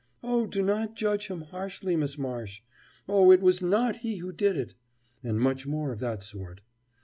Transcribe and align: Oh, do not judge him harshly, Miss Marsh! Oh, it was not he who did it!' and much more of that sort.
Oh, 0.23 0.47
do 0.47 0.63
not 0.63 0.95
judge 0.95 1.27
him 1.27 1.41
harshly, 1.41 1.95
Miss 1.95 2.17
Marsh! 2.17 2.63
Oh, 3.07 3.29
it 3.29 3.39
was 3.39 3.61
not 3.61 3.97
he 3.97 4.15
who 4.17 4.31
did 4.31 4.57
it!' 4.57 4.73
and 5.23 5.39
much 5.39 5.67
more 5.67 5.91
of 5.91 5.99
that 5.99 6.23
sort. 6.23 6.61